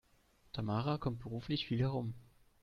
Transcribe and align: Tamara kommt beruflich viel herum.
Tamara 0.51 0.97
kommt 0.97 1.19
beruflich 1.19 1.67
viel 1.67 1.77
herum. 1.81 2.15